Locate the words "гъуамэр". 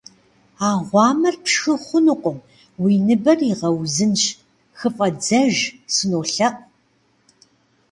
0.87-1.35